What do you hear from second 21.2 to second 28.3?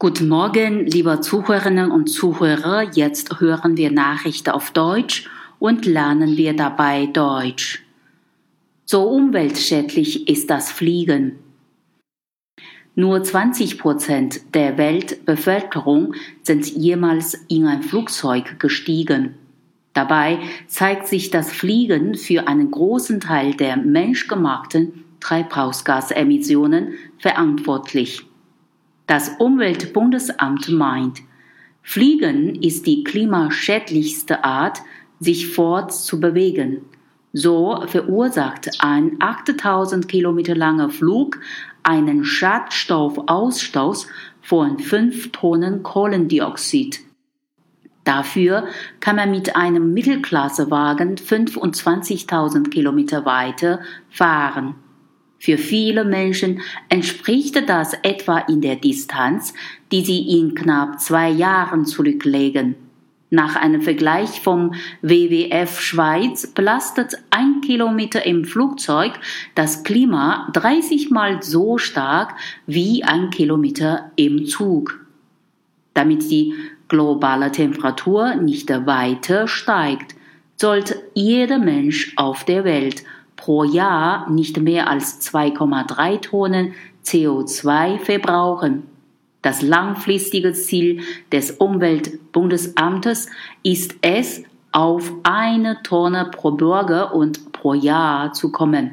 das Fliegen für einen großen Teil der menschgemachten Treibhausgasemissionen verantwortlich.